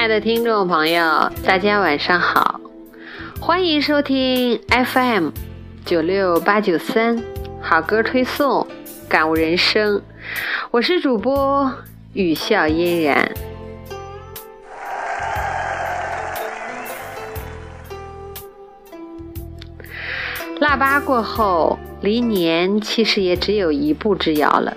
[0.00, 2.58] 亲爱的听众朋友，大家晚上好，
[3.38, 5.28] 欢迎收听 FM
[5.84, 7.22] 九六八九三
[7.60, 8.66] 好歌推送，
[9.10, 10.00] 感悟人生，
[10.70, 11.70] 我是主播
[12.14, 13.30] 雨笑嫣然。
[20.60, 24.74] 腊八过后，离年其实也只有一步之遥了。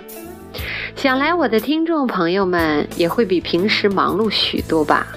[0.95, 5.07] 想来我的听众朋友们也会比平时忙碌许多吧？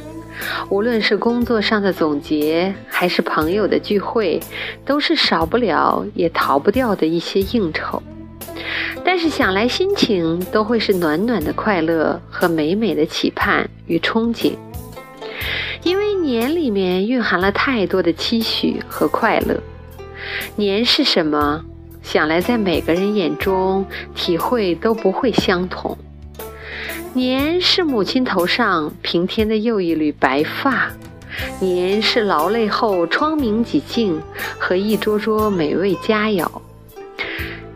[0.68, 4.40] 无论是工作上的总结，还是朋友的聚会，
[4.84, 8.02] 都是少不了也逃不掉的一些应酬。
[9.04, 14.52] 但是想来心情都会是暖暖的快乐和美美的期盼与憧憬，
[15.82, 19.60] 因为年里面蕴含了太多的期许和快乐。
[20.56, 21.64] 年是什么？
[22.02, 25.96] 想来，在每个人眼中，体会都不会相同。
[27.16, 30.90] 年是母亲头上平添的又一缕白发，
[31.60, 34.20] 年是劳累后窗明几净
[34.58, 36.46] 和一桌桌美味佳肴，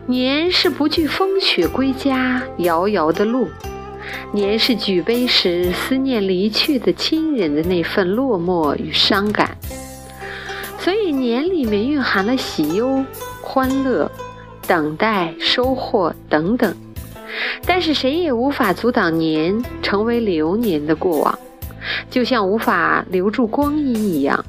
[0.05, 3.47] 年是不惧风雪归家遥遥的路，
[4.31, 9.57] 年是举杯时思念离去的亲人的那份落寞与伤感。
[10.77, 13.03] 所以，年里面蕴含了喜忧。
[13.41, 14.09] 欢乐、
[14.65, 16.73] 等待、收获等等，
[17.65, 21.39] 但是谁也无法阻挡年成为流年的过往，
[22.09, 24.43] 就像无法留住光阴一样。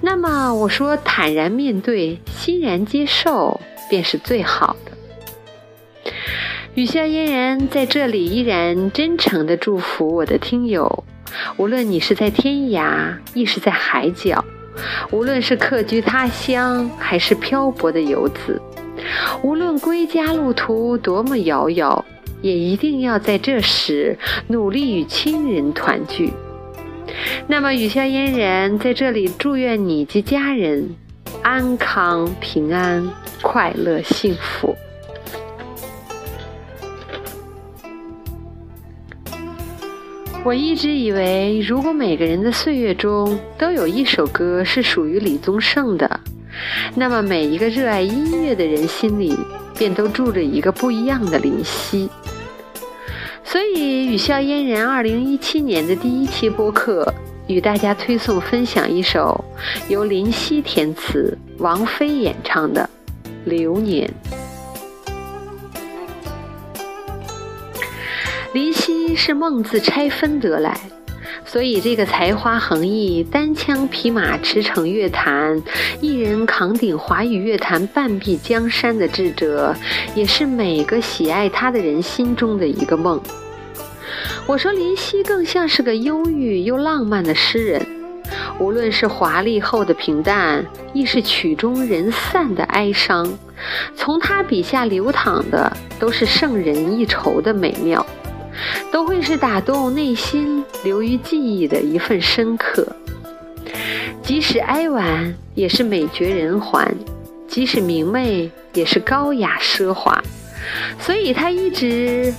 [0.00, 6.12] 那么我说，坦然面对，欣然接受，便是最好的。
[6.74, 11.04] 雨下嫣然在这里依然真诚的祝福我的听友，
[11.56, 14.44] 无论你是在天涯，亦是在海角。
[15.10, 18.60] 无论是客居他乡，还是漂泊的游子，
[19.42, 22.04] 无论归家路途多么遥遥，
[22.42, 26.32] 也一定要在这时努力与亲人团聚。
[27.46, 30.94] 那么，雨下嫣然在这里祝愿你及家人
[31.42, 33.08] 安康、平安、
[33.40, 34.76] 快乐、幸福。
[40.44, 46.20] 我一直以为，如果每个人的岁月中都有一首歌是属于李宗盛的，
[46.94, 49.36] 那么每一个热爱音乐的人心里
[49.76, 52.08] 便都住着一个不一样的林夕。
[53.56, 57.10] 所以，雨笑嫣然二零一七年的第一期播客，
[57.46, 59.42] 与大家推送分享一首
[59.88, 62.86] 由林夕填词、王菲演唱的
[63.48, 64.12] 《流年》。
[68.52, 70.78] 林夕是孟字拆分得来，
[71.46, 75.62] 所以这个才华横溢、单枪匹马驰骋乐坛、
[76.02, 79.74] 一人扛鼎华语乐坛半壁江山的智者，
[80.14, 83.18] 也是每个喜爱他的人心中的一个梦。
[84.46, 87.86] 我说林夕更像是个忧郁又浪漫的诗人，
[88.60, 93.28] 无论是华丽后的平淡，亦是曲终人散的哀伤，
[93.96, 98.04] 从他笔下流淌的都是胜人一筹的美妙。
[98.90, 102.86] 都会是打动内心、留于记忆的一份深刻。
[104.22, 106.82] 即使哀婉，也是美绝人寰；
[107.46, 110.22] 即使明媚，也是高雅奢华。
[110.98, 112.32] 所以，他一直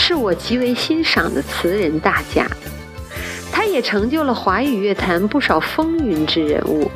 [0.00, 2.46] 是我极为欣赏的词人大家。
[3.52, 6.88] 他也成就了华语乐坛不少风云之人物。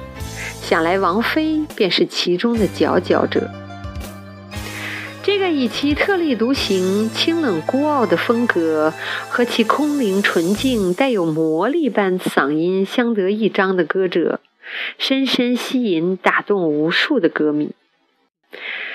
[0.62, 3.50] 想来，王菲便是其中的佼佼者。
[5.24, 8.94] 这个以其特立独行、清冷孤傲的风格
[9.28, 14.40] 和其空灵纯净、带有魔力般嗓音相得益彰的歌者，
[14.96, 17.72] 深深吸引、打动无数的歌迷。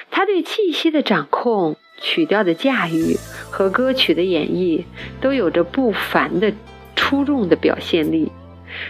[0.10, 3.18] 他对气息的掌控、曲调的驾驭
[3.58, 4.84] 和歌曲的演绎，
[5.20, 6.54] 都有着不凡的
[6.96, 8.32] 出众的表现力，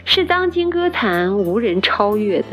[0.03, 2.47] 是当今歌坛无人超越的。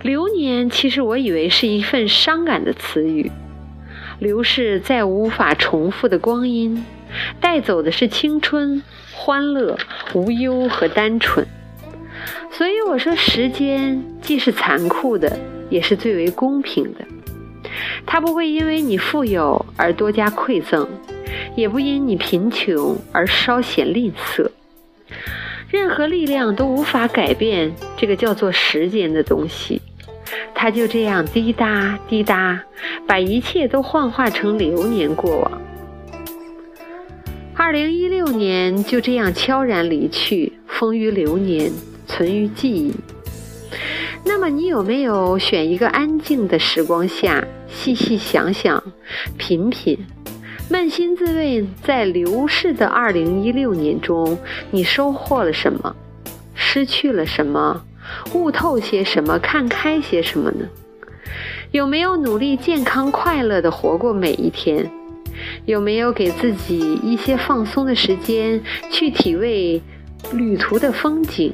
[0.00, 3.32] 流年，其实我以为是一份伤感的词语。
[4.20, 6.84] 流逝再无法重复的光阴，
[7.40, 8.80] 带走的是青春、
[9.12, 9.76] 欢乐、
[10.14, 11.44] 无忧和单纯。
[12.52, 15.36] 所以我说，时间既是残酷的，
[15.68, 17.04] 也是最为公平的。
[18.06, 20.88] 它不会因为你富有而多加馈赠，
[21.56, 24.50] 也不因你贫穷而稍显吝啬。
[25.70, 29.80] 任何力量都无法改变这个叫做时间的东西。
[30.54, 32.62] 他就这样滴答滴答，
[33.06, 35.62] 把一切都幻化成流年过往。
[37.54, 41.70] 二零一六年就这样悄然离去，风于流年，
[42.06, 42.94] 存于记忆。
[44.24, 48.82] 那么，你有没有选一个安静的时光下，细细想想，
[49.36, 49.98] 品品，
[50.70, 54.38] 扪心自问，在流逝的二零一六年中，
[54.70, 55.96] 你收获了什么？
[56.54, 57.82] 失去了什么？
[58.34, 59.38] 悟透些什么？
[59.38, 60.68] 看开些什么呢？
[61.72, 64.90] 有没有努力健康快乐的活过每一天？
[65.64, 69.80] 有没有给自己一些放松的时间，去体味
[70.32, 71.52] 旅途的风景？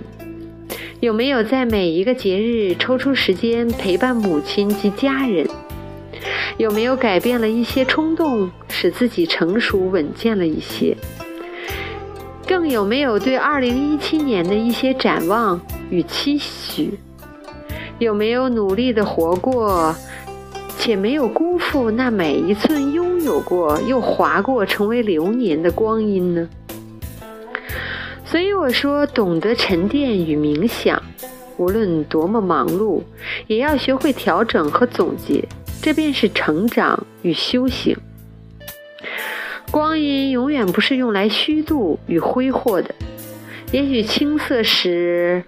[1.01, 5.48] 有没有在每一个节日抽出时间陪伴母亲及家人？
[6.59, 10.97] 有没有改变了一些冲动，使自己成熟稳健了一些？
[12.49, 16.99] 更有没有对二零一七年的一些展望与期许？
[18.01, 19.95] 有没有努力的活过，
[20.77, 26.49] 且没有辜负那每一寸拥有过又划过成为流年的光阴呢？
[28.25, 31.01] 所以我说，懂得沉淀与冥想，
[31.57, 33.01] 无论多么忙碌，
[33.47, 35.45] 也要学会调整和总结，
[35.89, 37.97] 这便是成长与修行。
[39.71, 42.95] 光阴永远不是用来虚度与挥霍的。
[43.73, 45.43] 也许青涩时，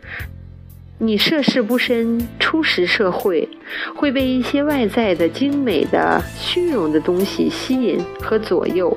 [0.96, 3.46] 你涉世不深，初识社会，
[3.94, 8.96] 会被一些外在的精美的、虚荣的东西吸引和左右，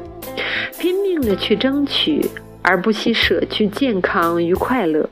[0.79, 2.25] 拼命的去争取。
[2.61, 5.09] 而不惜舍去健康与快乐，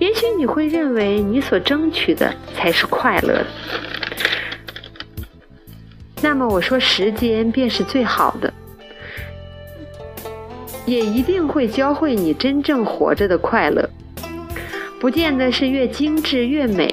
[0.00, 3.46] 也许你会认为你所争取的才是快乐。
[6.20, 8.52] 那么我说，时间便是最好的，
[10.84, 13.88] 也一定会教会你真正活着的快乐。
[15.00, 16.92] 不见得是越精致越美，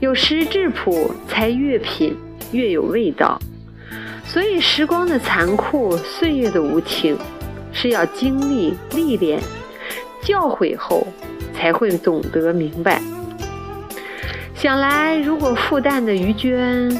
[0.00, 2.16] 有时质朴才越品
[2.50, 3.38] 越有味道。
[4.24, 7.16] 所以，时光的残酷，岁月的无情。
[7.74, 9.40] 是要经历历练、
[10.20, 11.06] 教诲后，
[11.54, 13.00] 才会懂得明白。
[14.54, 16.94] 想来，如果复旦的于娟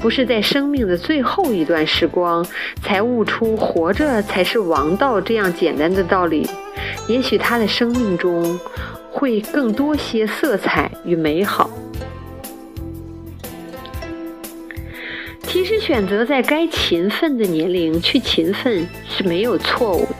[0.00, 2.46] 不是在生命的最后一段时光
[2.82, 6.48] 才悟出“活着才是王道”这样简单的道理，
[7.08, 8.58] 也许他的生命中
[9.10, 11.68] 会更多些色彩与美好。
[15.42, 20.14] 其实，选择在该勤奋的年龄去勤奋是没有错误的，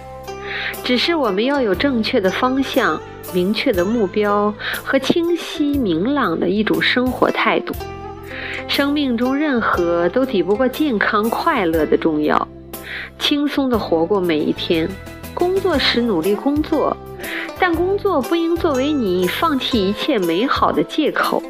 [0.83, 2.99] 只是我们要有正确的方向、
[3.35, 4.53] 明确的目标
[4.83, 7.75] 和清晰明朗的一种生活态度。
[8.69, 12.47] 生命中任何都抵不过健康快乐的重要，
[13.19, 14.89] 轻松的活过每一天。
[15.33, 16.97] 工作时努力工作，
[17.59, 21.43] 但工作不应作为你放弃一切美好的借口。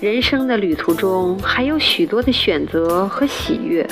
[0.00, 3.86] 人生的旅途中还有许多的选择和喜悦，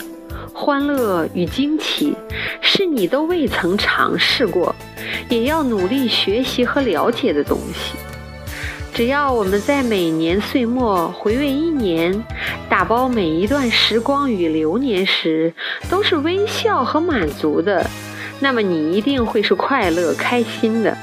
[0.53, 2.17] 欢乐与惊奇，
[2.61, 4.75] 是你都未曾尝试过，
[5.29, 7.97] 也要努力学习和了解的东西。
[9.01, 12.23] 只要我们在每年岁末回味一年，
[12.69, 15.55] 打包每一段时光与流年时，
[15.89, 17.89] 都是微笑和满足的，
[18.41, 20.99] 那么你一定会是快乐开心的。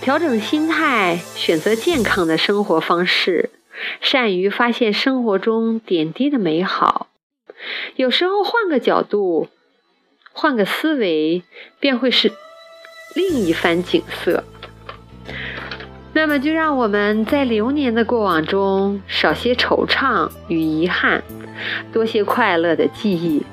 [0.00, 3.50] 调整心态，选择健康的生活方式。
[4.00, 7.08] 善于发现生活中点滴的美好，
[7.96, 9.48] 有时候换个角度，
[10.30, 11.42] 换个思维，
[11.80, 12.30] 便会是
[13.16, 14.44] 另一番景色。
[16.12, 21.22] 那么，就让我们在流年的过往中少些惆怅与遗憾，
[21.92, 23.44] 多些快乐的记忆，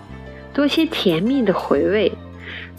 [0.53, 2.11] 多些甜蜜的回味，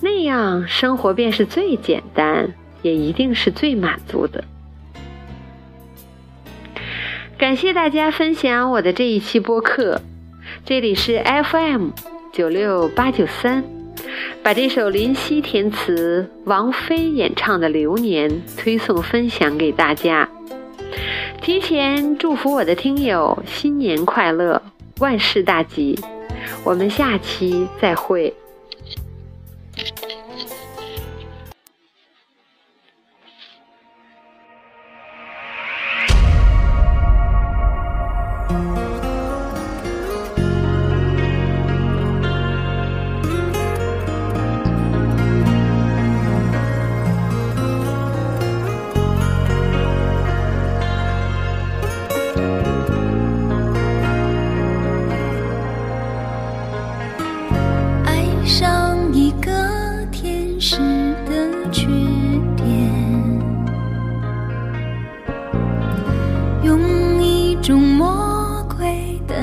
[0.00, 4.42] 那样生活便是最简单，也一定是最满足的。
[7.38, 10.02] 感谢大家分享我的这一期播客，
[10.64, 11.90] 这里是 FM
[12.32, 13.62] 九六八九三，
[14.43, 20.28] 把这首林夕填词、王菲演唱的《流年》推送分享给大家，
[21.40, 24.62] 提前祝福我的听友新年快乐，
[25.00, 25.99] 万事大吉，
[26.64, 28.35] 我们下期再会。
[67.69, 69.37] 种魔鬼的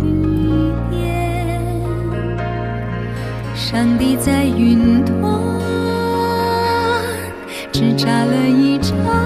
[0.00, 1.60] 语言，
[3.56, 5.18] 上帝在云端
[7.72, 9.21] 只眨了一眨。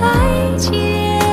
[0.00, 1.27] 再见。